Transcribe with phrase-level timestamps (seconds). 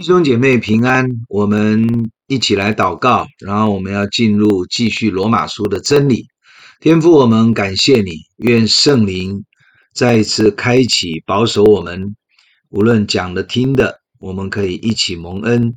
[0.00, 6.26] 弟兄姐妹平安，我们一起来祷告，然后我们要进入继续罗马书的真理。
[6.80, 9.44] 天父，我们感谢你，愿圣灵
[9.92, 12.16] 再一次开启，保守我们，
[12.70, 15.74] 无论讲的听的，我们可以一起蒙恩，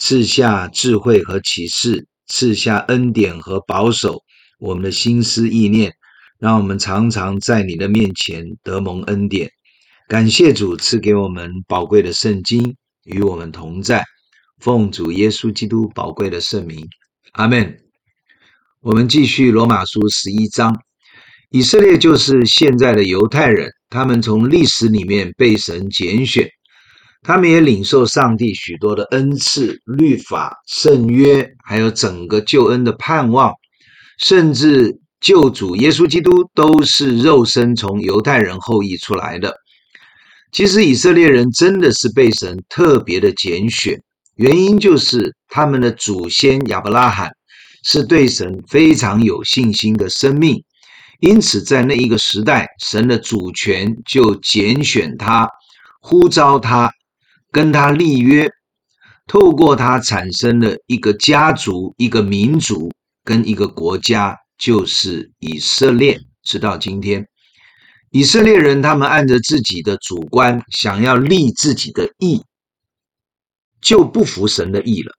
[0.00, 4.20] 赐下智慧和启示，赐下恩典和保守
[4.58, 5.94] 我们的心思意念，
[6.40, 9.48] 让我们常常在你的面前得蒙恩典。
[10.08, 12.74] 感谢主赐给我们宝贵的圣经。
[13.04, 14.02] 与我们同在，
[14.60, 16.86] 奉主耶稣基督宝贵的圣名，
[17.32, 17.76] 阿门。
[18.80, 20.74] 我们继续罗马书十一章，
[21.50, 26.48] 以色列就是现在的犹太人，他们从历史里面被神拣选，
[27.22, 33.52] 他们也领受上帝许多的恩赐、律法、圣约，还有整个救恩的盼望，
[34.18, 39.54] 甚至救主耶稣基督都是肉身从犹太人后裔出来的。
[40.54, 44.00] 其实以色列人真的是被神特别的拣选，
[44.36, 47.32] 原因就是他们的祖先亚伯拉罕
[47.82, 50.62] 是对神非常有信心的生命，
[51.18, 55.48] 因此在那一个时代，神的主权就拣选他，
[56.00, 56.88] 呼召他，
[57.50, 58.48] 跟他立约，
[59.26, 62.92] 透过他产生了一个家族、一个民族
[63.24, 67.26] 跟一个国家，就是以色列，直到今天。
[68.16, 72.44] 以色列人，他们按着自己的主观想要立自己的意，
[73.80, 75.12] 就不服神的意了。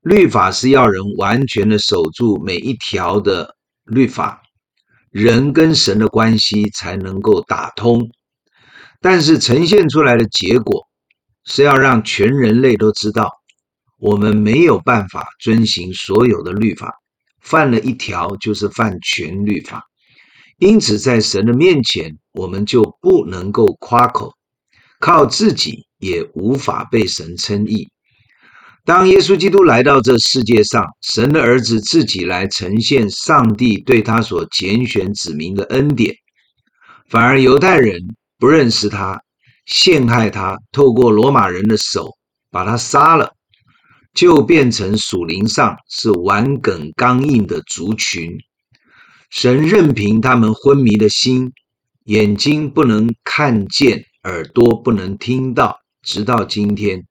[0.00, 4.42] 律法是要人完全的守住每一条的律法，
[5.12, 8.10] 人跟神的关系才能够打通。
[9.00, 10.88] 但是呈现出来的结果
[11.44, 13.30] 是要让全人类都知道，
[13.96, 16.92] 我们没有办法遵行所有的律法，
[17.40, 19.87] 犯了一条就是犯全律法。
[20.58, 24.32] 因此，在神的面前，我们就不能够夸口，
[24.98, 27.88] 靠自己也无法被神称义。
[28.84, 36.12] 当耶稣基督来到这世界上，神的儿子自己来呈现上帝对他所拣选子民的恩典，
[37.08, 38.00] 反而犹太人
[38.38, 39.22] 不认识他，
[39.66, 42.16] 陷害他，透过罗马人的手
[42.50, 43.30] 把他杀了，
[44.14, 48.36] 就变成属灵上是顽梗刚硬的族群。
[49.30, 51.52] 神任凭他们昏迷的心，
[52.04, 57.04] 眼睛不能看见，耳朵不能听到，直到今天。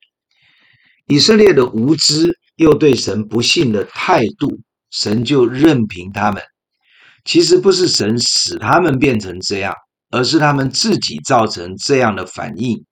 [1.08, 6.42] 以色列的无知又对神不信的态度，神就任凭他们。
[7.24, 9.74] 其实不是神使他们变成这样，
[10.10, 12.84] 而是他们自己造成这样的反应，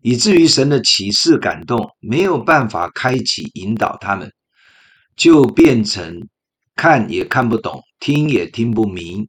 [0.00, 4.32] 以至于神的启示感动没有办法开启引导他们，
[5.16, 6.26] 就变成。
[6.76, 9.26] 看也看不懂，听也听不明，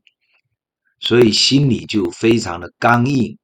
[0.99, 3.37] 所以心里就非常的刚硬。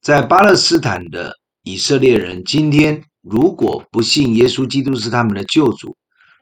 [0.00, 1.32] 在巴勒斯坦的
[1.62, 5.96] 以色列人，今天如果不信耶稣基督是他们的救主，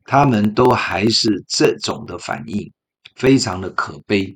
[0.07, 2.73] 他们都还是这种的反应，
[3.17, 4.35] 非常的可悲。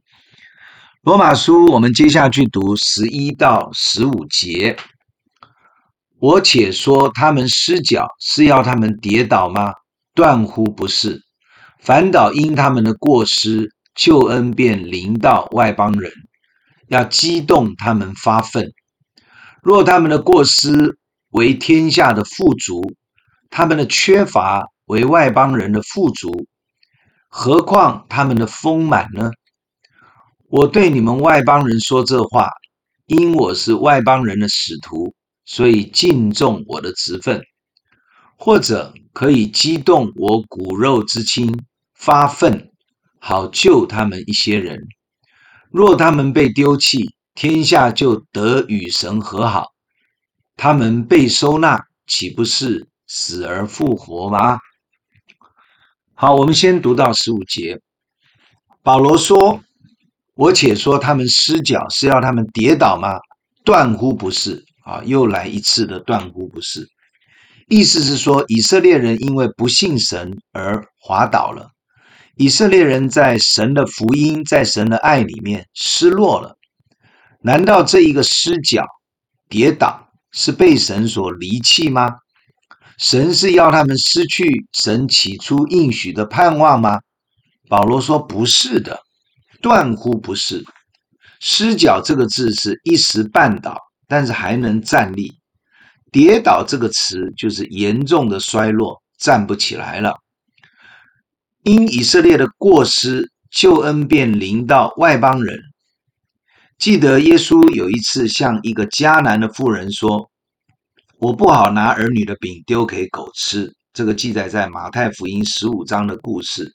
[1.01, 4.77] 罗马书，我们接下去读十一到十五节。
[6.19, 9.73] 我且说他们失脚是要他们跌倒吗？
[10.15, 11.24] 断乎不是。
[11.85, 16.11] 反倒因他们的过失，救恩便临到外邦人，
[16.89, 18.73] 要激动他们发愤。
[19.63, 20.97] 若他们的过失
[21.33, 22.95] 为天下的富足，
[23.51, 26.47] 他们的缺乏为外邦人的富足，
[27.29, 29.31] 何况他们的丰满呢？
[30.49, 32.49] 我对你们外邦人说这话，
[33.09, 35.15] 因我是外邦人的使徒，
[35.45, 37.43] 所以敬重我的职分，
[38.39, 41.55] 或者可以激动我骨肉之亲。
[42.05, 42.71] 发愤，
[43.19, 44.79] 好救他们一些人。
[45.71, 49.63] 若他们被丢弃，天下就得与神和好；
[50.55, 54.59] 他们被收纳，岂不是死而复活吗？
[56.13, 57.81] 好，我们先读到十五节。
[58.83, 59.59] 保罗说
[60.37, 63.19] ：“我且说他们失脚是要他们跌倒吗？
[63.65, 64.63] 断乎不是！
[64.85, 66.87] 啊，又来一次的断乎不是。
[67.69, 71.71] 意思是说，以色列人因为不信神而滑倒了。”
[72.37, 76.57] 以色列人在神的福音、在神的爱里面失落了。
[77.41, 78.85] 难道这一个失脚、
[79.49, 82.11] 跌倒是被神所离弃吗？
[82.99, 87.01] 神是要他们失去神起初应许的盼望吗？
[87.69, 89.01] 保罗说不是的，
[89.61, 90.65] 断乎不是。
[91.41, 93.79] 失脚这个字是一时绊倒，
[94.09, 95.29] 但是还能站立；
[96.11, 100.17] 跌倒这个词就是严重的衰落，站不起来了。
[101.65, 105.59] 因以色列的过失，救恩便临到外邦人。
[106.77, 110.31] 记得耶稣有一次向一个迦南的妇人说
[111.19, 113.73] ：“我不好拿儿女的饼丢给狗吃。
[113.95, 116.71] 这个记载在马太福音十五章的故事。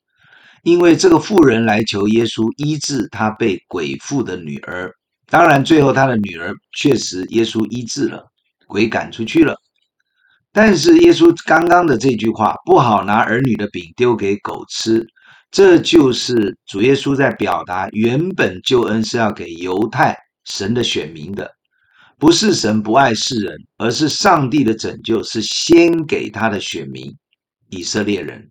[0.64, 4.92] 因为这个妇人来求耶稣医治她被鬼附的女儿，
[5.28, 8.26] 当然最后她的女儿确实耶稣医治了，
[8.66, 9.56] 鬼赶出去了。
[10.52, 15.06] 但是耶稣刚刚的这句话，不好拿儿女的饼丢给狗吃，
[15.52, 21.52] 这就是主耶稣在表达，原本救恩是要给犹太神的选民的，
[22.18, 27.16] 不是神不爱世人，而是上帝的拯救是先给他的选民
[27.70, 28.50] 以色列人。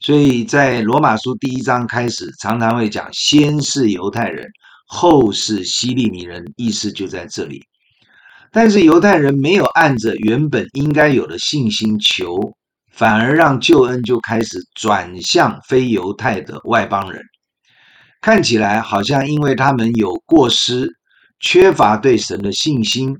[0.00, 4.46] 所以在罗马书第一章开始，常常会讲先是犹太人，
[4.86, 7.64] 后是希利尼人，意思就在这里。
[8.54, 12.38] 但是犹太人没有按着原本应该有的信心求，
[12.92, 17.20] 反而让救恩就开始转向非犹太的外邦人。
[18.20, 20.88] 看起来好像因为他们有过失，
[21.40, 23.16] 缺乏对神的信心，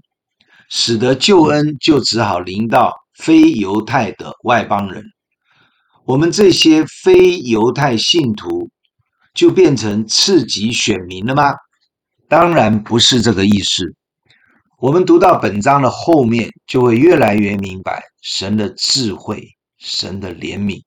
[0.71, 5.03] 使得救恩就只好临到非犹太的外邦人。
[6.05, 8.71] 我们这些非犹太信徒
[9.35, 11.53] 就变成次级选民了吗？
[12.29, 13.97] 当然不是这个意思。
[14.85, 19.43] 我们读到本章的后面，就会越来越明白神的智慧、
[19.79, 20.83] 神的怜悯。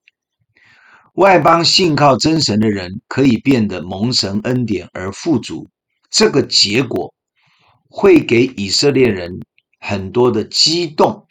[1.13, 5.67] 外邦信靠真神的人可以变得蒙神恩典而富足，
[6.11, 7.11] 这个结果
[7.89, 9.31] 会给以色列人
[9.79, 11.25] 很多的激动。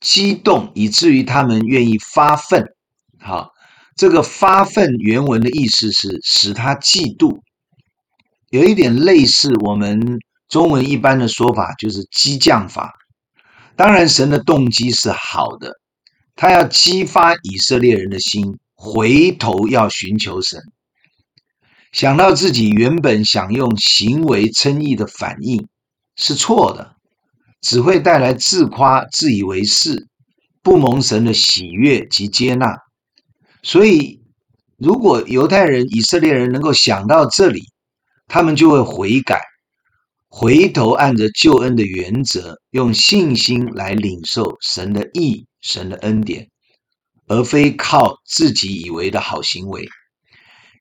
[0.00, 2.64] 激动以至于他们愿意发愤，
[3.20, 3.52] 好，
[3.94, 7.38] 这个发愤原文的意思是使他嫉妒，
[8.50, 12.94] 有一点类似我们中文一般的说法，就是激将法。
[13.74, 15.72] 当然，神的动机是好的，
[16.34, 20.60] 他要激发以色列人的心，回头要寻求神。
[21.92, 25.68] 想到自己原本想用行为称义的反应
[26.16, 26.92] 是错的。
[27.62, 30.06] 只会带来自夸、自以为是，
[30.62, 32.76] 不蒙神的喜悦及接纳。
[33.62, 34.20] 所以，
[34.76, 37.64] 如果犹太人、以色列人能够想到这里，
[38.28, 39.40] 他们就会悔改，
[40.38, 46.50] 回头按着救恩的原则，用信心来领受神的意、神的恩典，
[47.26, 49.88] 而非靠自己以为的好行为。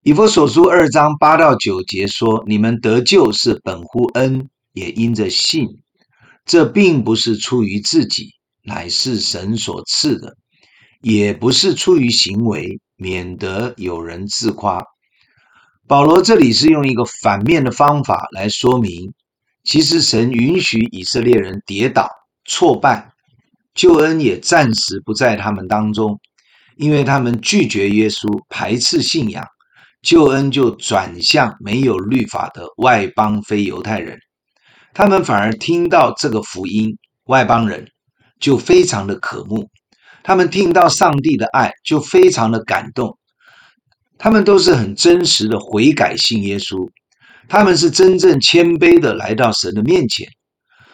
[0.03, 5.69] 以弗所书二章八到九节说：“你们得救是本乎恩，也因着信。”
[6.43, 8.31] 这并不是出于自己，
[8.61, 10.31] 乃是神所赐的；
[11.01, 14.83] 也不是出于行为，免得有人自夸。
[15.87, 19.13] 保罗这里是用一个反面的方法来说明，
[19.65, 22.07] 其实神允许以色列人跌倒、
[22.45, 23.11] 挫败，
[23.73, 26.19] 救恩也暂时不在他们当中，
[26.77, 29.43] 因为他们拒绝耶稣，排斥信仰，
[30.03, 34.19] 救恩就转向没有律法的外邦非犹太人。
[34.93, 36.95] 他们反而听到这个福音，
[37.25, 37.87] 外邦人
[38.39, 39.63] 就非常的渴慕；
[40.23, 43.17] 他们听到上帝的爱，就非常的感动。
[44.17, 46.87] 他们都是很真实的悔改信耶稣，
[47.47, 50.27] 他们是真正谦卑的来到神的面前，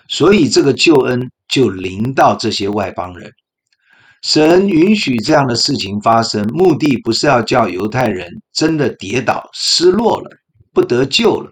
[0.08, 3.32] 所以这个救恩就临到这些外邦人。
[4.22, 10.30] 神允许这样的事情发生，目的不是要叫犹太人真的跌倒、失落了、
[10.74, 11.52] 不得救了。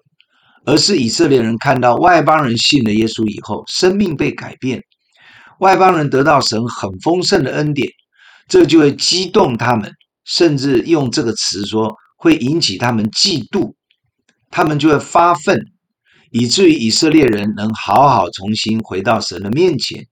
[0.66, 4.84] 而是以色列人看到外邦人信了耶稣以后，生命被改变，
[5.60, 7.90] 外邦人得到神很丰盛的恩典，
[8.48, 9.92] 这就会激动他们，
[10.26, 13.74] 甚至用这个词说会引起他们嫉妒，
[14.50, 15.58] 他们就会发愤，
[16.32, 20.06] 以至于以色列人能好好重新回到神的面前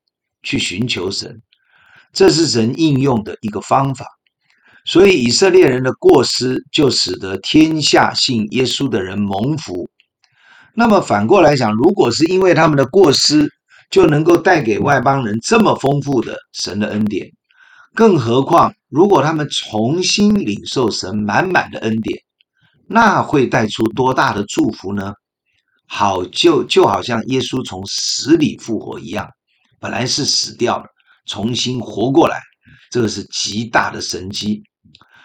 [0.44, 1.42] 去寻求神，
[2.14, 4.06] 这是神应用的一个方法。
[4.86, 9.90] 所以以色列人的过失就使得天下信耶稣的人蒙福。
[10.74, 13.52] 那么反过来讲，如果是因为他们的过失，
[13.90, 17.32] 就能够带给外邦人这么丰富的神的恩典，
[17.96, 22.22] 更何况如果他们重新领受神满满的恩典，
[22.88, 25.14] 那会带出多大的祝福呢？
[25.86, 29.30] 好，就就好像耶稣从死里复活一样，
[29.80, 30.86] 本来是死掉了，
[31.26, 32.42] 重新活过来，
[32.90, 34.64] 这个是极大的神迹。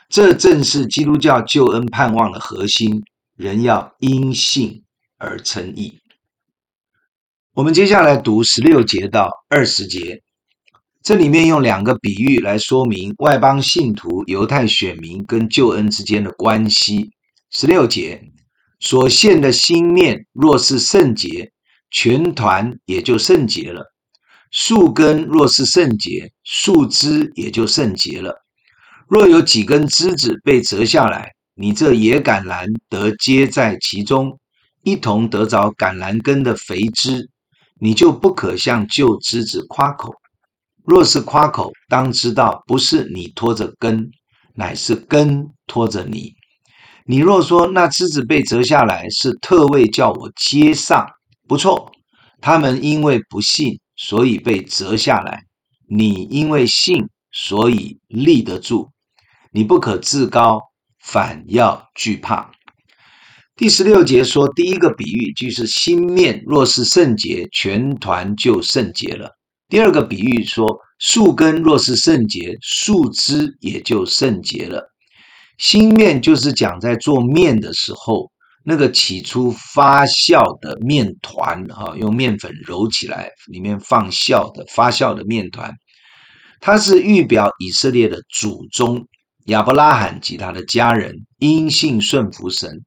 [0.09, 3.03] 这正是基督教救恩盼望的核心，
[3.37, 4.83] 人要因信
[5.19, 5.99] 而称义。
[7.55, 10.23] 我们接下来读十六节到二十节，
[11.03, 17.11] 这里面用两个比喻来说明外邦信徒、犹太选民跟救恩之间的关系。
[17.55, 18.33] 十六节
[18.81, 21.53] 所现的心念若是圣洁，
[21.91, 23.83] 全团也就圣洁了；
[24.51, 28.43] 树根若是圣洁，树枝也就圣洁了。
[29.07, 34.39] 若有几根枝子被折下来，你这野橄榄得接在其中。
[34.83, 37.29] 一同得着橄榄根的肥枝，
[37.79, 40.13] 你就不可向旧枝子夸口。
[40.85, 44.11] 若是夸口，当知道不是你拖着根，
[44.55, 46.35] 乃是根拖着你。
[47.05, 51.07] 你若说那枝子被折下来是特为叫我接上，
[51.49, 51.91] 不错。
[52.41, 55.39] 他们因为不信，所以被折下来；
[55.89, 58.89] 你因为信，所以立得住。
[59.53, 60.61] 你不可自高，
[61.01, 62.51] 反要惧怕。
[63.57, 69.31] 第十六节说，第一个比喻就是心面，若是圣洁，全团就圣洁了。
[69.69, 74.92] 第二个比喻说，树根若是圣洁，树枝也就圣洁了。
[75.63, 78.29] 新面就是讲在做面的时候，
[78.65, 85.73] 那个起初发酵的面团，哈，用面粉揉起来，里面放酵的发酵的面团，
[86.59, 89.07] 它是预表以色列的祖宗
[89.47, 92.81] 亚伯拉罕及他的家人因信顺服神，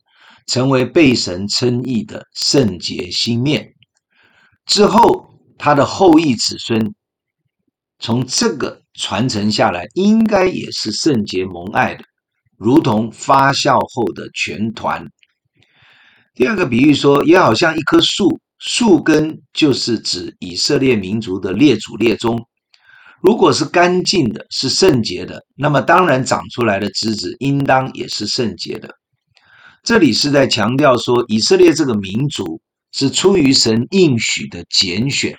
[0.45, 3.71] 成为被神称义的圣洁新面。
[4.65, 6.93] 之后，他的后裔子孙
[7.99, 12.03] 从这个传承下来，应该也是圣洁蒙爱的。
[12.57, 15.05] 如同发酵后的全团。
[16.33, 22.39] 第二个比喻说，也好像一棵树，树根就是指以色列民族的列祖列宗。
[23.21, 28.89] 如果是干净的，是圣洁的，那么当然长出来的枝子应当也是圣洁的。
[29.83, 35.35] 这里是在强调说，以色列这个民族是出于神应许的拣选。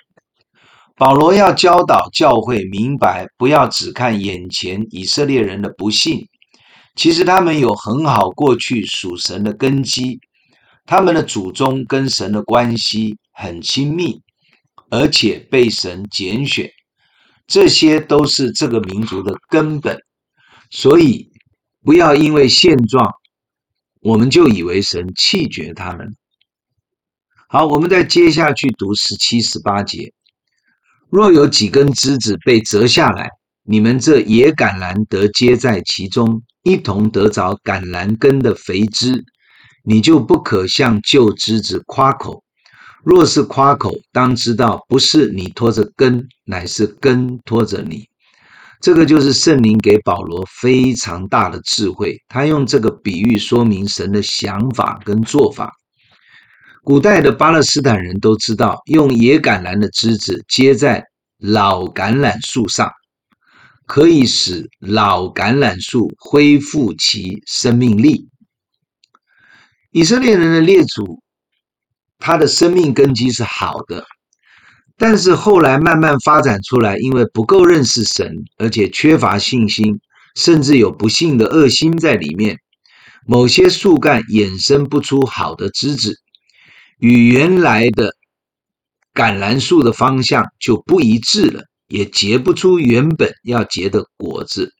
[0.95, 6.27] 保罗要教导教会明白，不要只看眼前以色列人的不幸。
[6.97, 10.19] 其实他们有很好过去属神的根基，
[10.83, 14.19] 他们的祖宗跟神的关系很亲密，
[14.89, 16.71] 而且被神拣选，
[17.45, 19.95] 这些都是这个民族的根本。
[20.71, 21.31] 所以
[21.83, 23.13] 不要因为现状，
[24.01, 26.15] 我们就以为神弃绝他们。
[27.47, 30.11] 好，我们再接下去读十七、十八节：
[31.11, 33.29] 若有几根枝子被折下来，
[33.63, 36.41] 你们这野橄榄得接在其中。
[36.67, 39.23] 一同得着橄榄根的肥枝，
[39.85, 42.43] 你就不可向旧枝子夸口。
[43.05, 48.03] 若是夸口，当知道不是你拖着根，乃是根拖着你。
[48.81, 55.71] 这个就是圣灵给保罗非常大的智慧，他用这个比喻说明神的想法跟做法。
[56.83, 61.01] 古代的巴勒斯坦人都知道，用野橄榄的枝子接在
[61.37, 62.91] 老橄榄树上。
[63.87, 68.27] 可以使老橄榄树恢复其生命力。
[69.91, 71.23] 以色列人的列祖，
[72.19, 74.05] 他的生命根基是好的，
[74.97, 79.99] 但是后来慢慢发展出来，因为不够认识神，而且缺乏信心，
[80.35, 82.59] 甚至有不幸的恶心在里面，
[83.25, 86.19] 某些树干衍生不出好的枝子，
[86.99, 88.13] 与原来的
[89.13, 91.63] 橄榄树的方向就不一致了。
[91.87, 94.71] 也结不出原本要结的果子，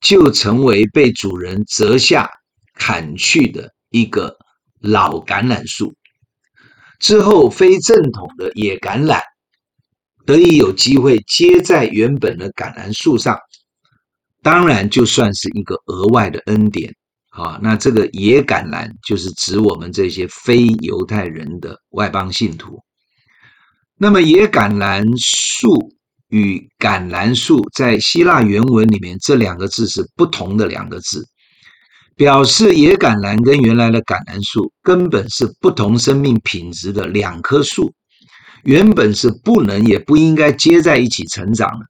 [0.00, 2.28] 就成为被主人折下、
[2.74, 4.36] 砍去的一个
[4.80, 5.94] 老橄榄树。
[6.98, 9.20] 之后，非正统的野橄榄
[10.26, 13.38] 得以有机会结在原本的橄榄树上，
[14.42, 16.94] 当然就算是一个额外的恩典。
[17.30, 22.78] 啊，那这个野橄榄就是指我们这些非犹太人的外邦信徒。
[23.96, 25.94] 那么，野橄榄树。
[26.30, 31.26] 与橄榄树在希腊原文里面，这两个字是不同的两个字，
[32.16, 37.92] 表示野橄榄跟原来的橄榄树根本是不同生命品质的两棵树，
[38.62, 41.86] 原本是不能也不应该接在一起成长的。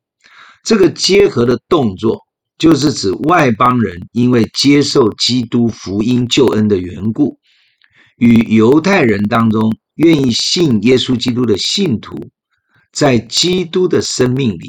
[0.65, 2.19] 这个结合的动作，
[2.59, 7.39] 就是指外邦人因为接受基督福音救恩的缘故，
[8.17, 12.31] 与犹太人当中愿意信耶稣基督的信徒。
[12.93, 14.69] 在基督的生命里，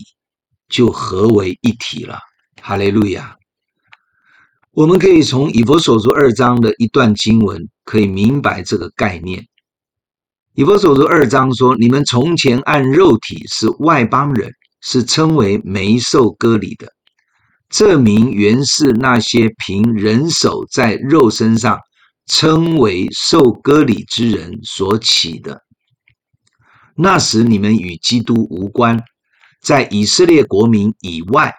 [0.70, 2.20] 就合为一体了。
[2.62, 3.36] 哈利路亚！
[4.72, 9.46] 我们可以从以弗所书二章的一段经文，可以明白这个概念。
[10.54, 14.52] 以弗所书二章说：“你们从前按肉体是外邦人，
[14.82, 16.88] 是称为没受割礼的。
[17.70, 21.80] 这名原是那些凭人手在肉身上
[22.28, 25.62] 称为受割礼之人所起的。”
[27.04, 29.04] 那时你们与基督无关，
[29.60, 31.52] 在以色列国民以外，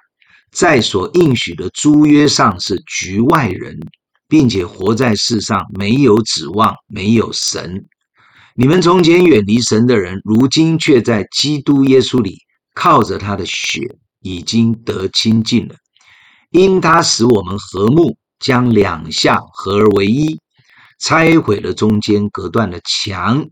[0.53, 3.77] 在所应许的租约上是局外人，
[4.29, 7.85] 并且活在世上没有指望，没有神。
[8.55, 12.39] 你们从前远离神的人，如今却在基督耶稣里
[12.73, 13.81] 靠着他的血
[14.21, 15.75] 已经得清净了，
[16.53, 20.39] 因他使我们和睦，将两下合而为一，
[21.01, 23.45] 拆毁了中间隔断的墙。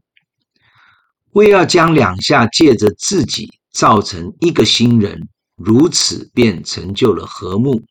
[1.32, 7.82] 为要将两下借着自己造成一个新人，如此便成就了和睦。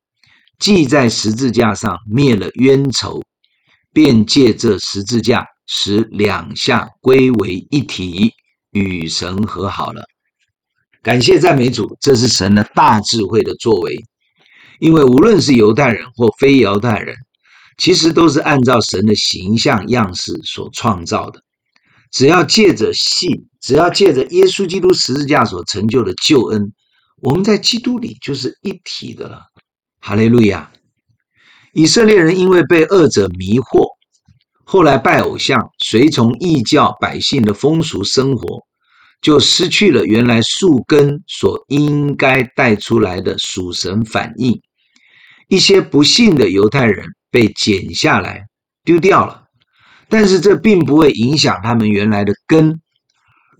[0.59, 3.23] 既在十字架上灭了冤仇，
[3.93, 8.33] 便借这十字架使两下归为一体，
[8.71, 10.03] 与神和好了。
[11.01, 14.03] 感谢赞美主，这是神的大智慧的作为。
[14.79, 17.15] 因为无论是犹太人或非犹太人，
[17.77, 21.41] 其实都是按照神的形象样式所创造的。
[22.11, 26.71] 只要借着信，只要借着耶稣基督十字架所成就的救恩，
[27.21, 29.41] 我们在基督里就是一体的了。
[29.99, 30.71] 哈利路亚！
[31.73, 33.85] 以色列人因为被恶者迷惑，
[34.63, 38.63] 后来拜偶像，随从异教百姓的风俗生活，
[39.21, 44.59] 就失去了原来树根所应该带出来的属神反应。
[45.47, 48.45] 一些不信的犹太人被剪下来
[48.83, 49.48] 丢掉了。
[50.09, 52.81] 但是这并不会影响他们原来的根，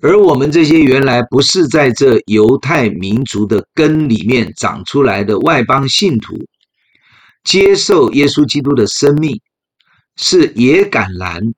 [0.02, 6.36] 而我们这些原来不是在这犹太民族的根里面长出来的外邦信徒，
[7.44, 9.40] 接受耶稣基督的生命，
[10.16, 11.54] 是野橄榄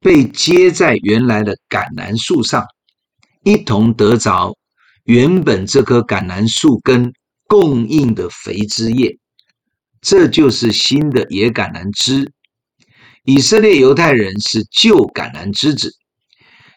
[0.00, 2.64] 被接在原来的橄榄树上，
[3.42, 4.56] 一同得着
[5.04, 7.12] 原本这棵橄榄树根
[7.48, 9.18] 供应的肥枝叶，
[10.00, 12.30] 这就是新的野橄榄枝。
[13.30, 15.92] 以色列犹太人是旧橄榄枝子。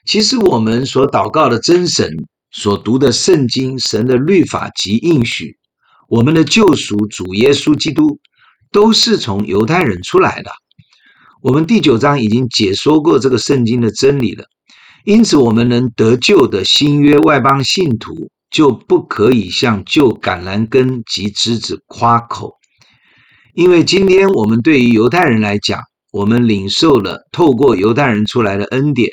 [0.06, 2.12] 其实我们所祷告的真神，
[2.52, 5.56] 所读的圣经，神的律法及应许，
[6.10, 8.20] 我们的救赎主耶稣基督，
[8.70, 10.52] 都是从犹太人出来的。
[11.42, 14.44] 我们第九章已经解说过这个圣经的真理了。
[15.06, 22.56] 因此，我们能得救的新约外邦信徒，就不可以向旧橄榄根及枝子夸口，
[23.54, 25.80] 因为今天我们对于犹太人来讲，
[26.12, 29.10] 我们领受了透过犹太人出来的恩典，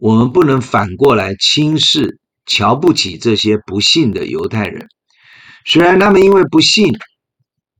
[0.00, 4.88] 我们不能反过来轻视、瞧不起这些不信的犹太人。
[5.64, 6.92] 虽然他们因为不信，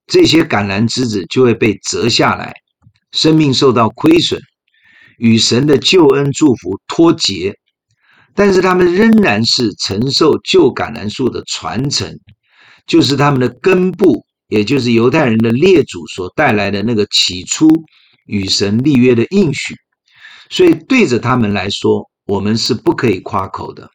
[0.06, 2.54] 这些橄榄枝子就会被折下来，
[3.10, 4.40] 生命受到亏损，
[5.18, 7.58] 与神的救恩祝福脱节，
[8.34, 12.16] 但是他们仍然是承受旧橄榄树的传承，
[12.86, 17.68] 就是他们的根部，也就是犹太人的列祖所带来的那个起初。
[18.26, 19.74] 与神立约的应许，
[20.50, 23.90] 所以对着他们来说，我们是不可以夸口的。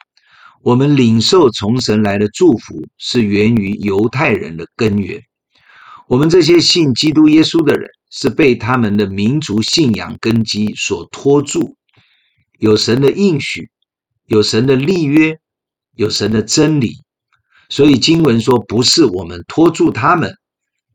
[0.62, 5.22] 我们领受从神来的祝福，是源于犹太人的根源。
[6.08, 11.76] 我们这些信基督耶稣的人，是被他们的民族信仰根基所托住，
[12.58, 13.70] 有神的应许，
[14.26, 15.40] 有神的立约，
[15.96, 16.98] 有神的真理。
[17.70, 20.34] 所以经文说，不是我们托住他们，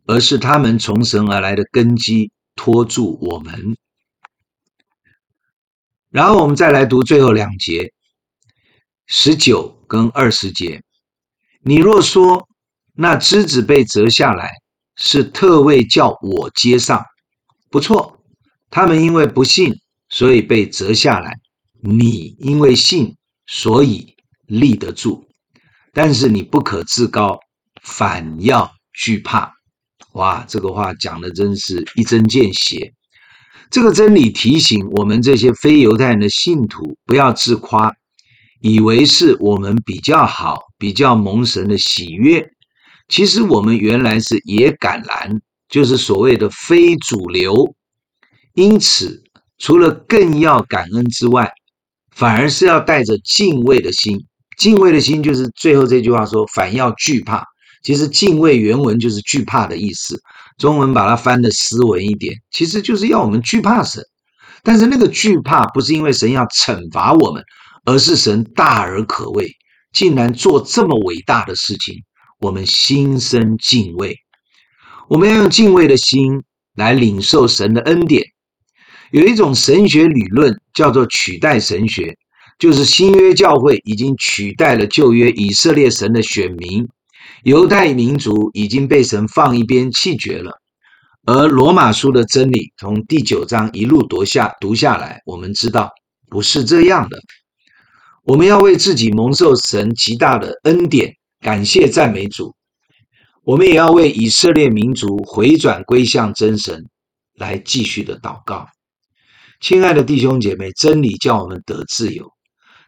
[0.07, 2.31] 而是他们从神而来的根基。
[2.57, 3.77] 托住我们，
[6.11, 7.93] 然后我们再来读最后两节，
[9.07, 10.83] 十九跟二十节。
[11.63, 12.49] 你若说
[12.93, 14.51] 那枝子被折下来
[14.97, 17.05] 是特为叫我接上，
[17.71, 18.21] 不错，
[18.71, 19.75] 他们因为不信，
[20.09, 21.33] 所以被折下来；
[21.81, 24.15] 你因为信，所以
[24.47, 25.27] 立得住。
[25.93, 27.41] 但是你不可自高，
[27.83, 29.54] 反要惧怕。
[30.15, 32.93] 哇，这个话讲的真是一针见血。
[33.71, 37.93] 这个真理提醒我们这些非犹太人的信徒，不要自夸，
[38.61, 42.49] 以为是我们比较好，比较蒙神的喜悦。
[43.09, 47.75] 其实我们原来是野橄榄，就是所谓的非主流。
[48.55, 49.25] 因此，
[49.59, 51.51] 除了更要感恩之外，
[52.15, 54.25] 反而是要带着敬畏的心。
[54.57, 57.45] 敬畏的心就是最后这句话说，反要惧怕。
[57.85, 60.21] 其实敬畏原文就是惧怕的意思，
[60.59, 64.03] 中文把它翻得斯文一点，其实就是要我们惧怕神。
[64.63, 67.45] 但是那个惧怕不是因为神要惩罚我们，
[67.85, 69.55] 而是神大而可畏，
[69.93, 72.03] 竟然做这么伟大的事情，
[72.41, 74.17] 我们心生敬畏。
[75.09, 76.43] 我们要用敬畏的心
[76.75, 78.25] 来领受神的恩典。
[79.11, 82.17] 有一种神学理论叫做取代神学，
[82.59, 86.89] 就是新约教会已经取代了旧约以色列神的选民。
[87.45, 90.51] 犹太民族已经被神放一边弃绝了，
[91.27, 95.91] 而罗马书的真理从第九章一路读下读下来，我们知道
[96.31, 97.19] 不是这样的。
[98.23, 102.55] 我们要为自己蒙受神极大的恩典，感谢赞美主。
[103.43, 106.83] 我们也要为以色列民族回转归向真神
[107.35, 108.67] 来继续的祷告。
[109.61, 112.27] 亲爱的弟兄姐妹，真理叫我们得自由，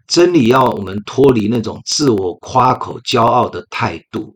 [0.07, 4.35] 真理要我们脱离那种自我夸口、骄傲的态度。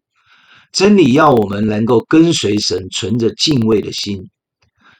[0.73, 4.29] 真理要我们能够跟随神，存着敬畏的心。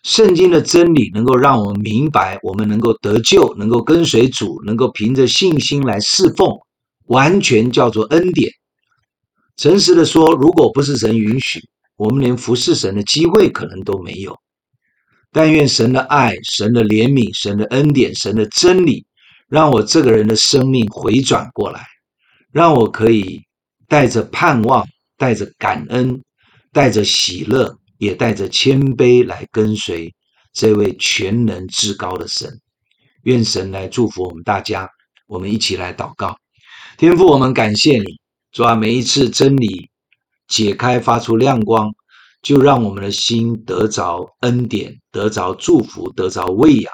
[0.03, 6.49] 圣经的真理能够让我们明白，我们能够得救，能够跟随主，能够凭着信心来侍奉，
[7.07, 8.51] 完全叫做恩典。
[9.57, 11.61] 诚实的说，如果不是神允许，
[11.97, 14.35] 我们连服侍神的机会可能都没有。
[15.31, 19.05] 但愿神的爱、神的怜悯、神的恩典、神的真理，
[19.49, 21.87] 让我这个人的生命回转过来，
[22.51, 23.43] 让我可以
[23.87, 24.87] 带着盼望、
[25.21, 26.21] 带着感恩、
[26.73, 27.77] 带着喜乐。
[28.01, 30.15] 也带着谦卑来跟随
[30.55, 32.51] 这位全能至高的神，
[33.25, 34.89] 愿神来祝福我们大家。
[35.27, 36.35] 我们一起来祷告，
[36.97, 38.19] 天父，我们感谢你，
[38.53, 39.91] 主啊，每一次真理
[40.49, 41.93] 解开发出亮光，
[42.41, 46.91] 就让我们的心得着恩典，得着祝福，得着喂养，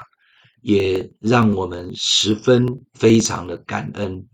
[0.61, 4.27] 也让我们十分非常的感恩。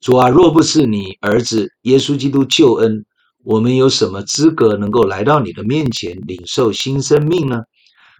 [0.00, 3.06] 主啊，若不是你儿子耶稣基督救恩，
[3.46, 7.62] 我们有什么资格能够来到你的面前领受新生命呢？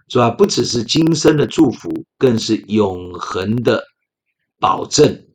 [0.07, 3.83] 主啊，不只是今生的祝福，更是永恒的
[4.57, 5.25] 保证。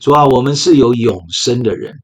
[0.00, 1.94] 主啊，我们是有永生的人。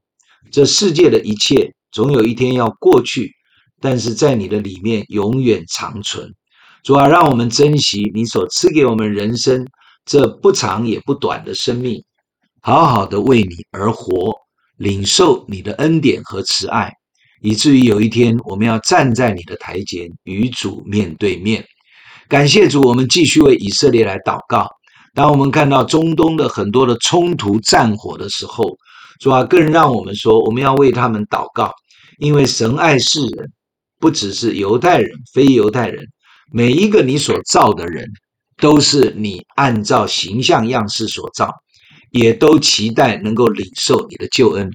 [0.51, 3.31] 这世界的一切总有一天要过去，
[3.79, 6.31] 但是在你的里面永远长存。
[6.83, 9.65] 主啊，让我们珍惜你所赐给我们人生
[10.05, 12.03] 这不长也不短的生命，
[12.61, 14.31] 好好的为你而活，
[14.77, 16.93] 领受你的恩典和慈爱。
[17.41, 21.63] 以至于有一天，我们要站在你的台前，与主面对面。
[22.27, 24.67] 感谢主，我们继续为以色列来祷告。
[25.13, 28.77] 当我们看到中东的很多的冲突战火的时候，
[29.19, 31.71] 主啊，更让我们说，我们要为他们祷告，
[32.19, 33.51] 因为神爱世人，
[33.99, 36.05] 不只是犹太人、非犹太人，
[36.53, 38.07] 每一个你所造的人，
[38.57, 41.51] 都是你按照形象样式所造，
[42.11, 44.71] 也都期待能够领受你的救恩。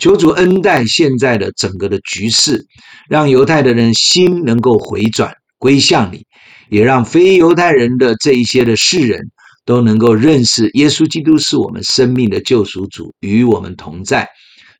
[0.00, 2.66] 求主恩待现在的整个的局势，
[3.08, 6.24] 让犹太的人心能够回转归向你，
[6.70, 9.20] 也让非犹太人的这一些的世人
[9.66, 14.26] 都能够认识耶稣基督是我们生命的救赎主，与我们同在。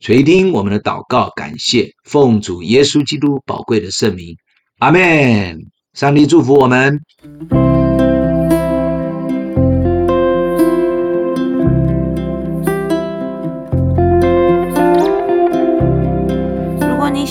[0.00, 4.34] 垂听我们的祷告，感谢奉主耶稣基督宝贵的圣名，
[4.78, 5.58] 阿门。
[5.92, 6.98] 上帝祝福我们。